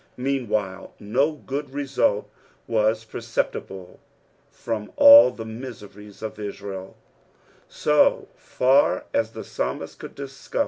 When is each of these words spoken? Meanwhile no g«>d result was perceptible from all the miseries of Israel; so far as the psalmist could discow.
Meanwhile 0.17 0.95
no 0.99 1.43
g«>d 1.47 1.67
result 1.71 2.27
was 2.65 3.03
perceptible 3.05 3.99
from 4.51 4.91
all 4.95 5.29
the 5.29 5.45
miseries 5.45 6.23
of 6.23 6.39
Israel; 6.39 6.97
so 7.69 8.27
far 8.35 9.05
as 9.13 9.33
the 9.33 9.43
psalmist 9.43 9.99
could 9.99 10.15
discow. 10.15 10.59